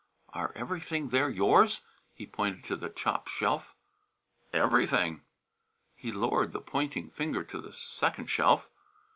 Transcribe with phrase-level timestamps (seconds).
[0.33, 1.81] "Are everything there yours?"
[2.15, 3.75] He pointed to the top shelf.
[4.51, 5.21] "Everything!"
[5.95, 8.67] He lowered the pointing finger to the second shelf.